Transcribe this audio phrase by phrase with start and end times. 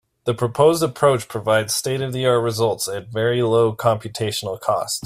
[0.25, 4.99] The proposed approach provides state-of-the-art results at very low computational cost.